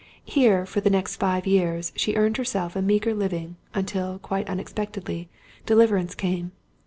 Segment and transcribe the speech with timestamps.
[0.25, 4.49] Here, for the next five years, she earned for herself a meagre living, until, quite
[4.49, 5.29] unexpectedly,
[5.67, 6.53] deliverance came.